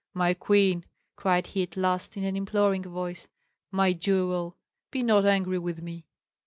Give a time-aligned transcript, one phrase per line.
[0.15, 0.83] "My queen!"
[1.15, 3.27] cried he at last, in an imploring voice,
[3.71, 4.57] "my jewel,
[4.89, 6.07] be not angry with me!"